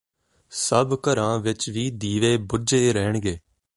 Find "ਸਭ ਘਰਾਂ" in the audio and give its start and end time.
0.51-1.39